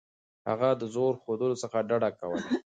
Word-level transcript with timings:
هغه 0.49 0.69
د 0.81 0.83
زور 0.95 1.13
ښودلو 1.23 1.61
څخه 1.63 1.77
ډډه 1.89 2.09
کوله. 2.19 2.41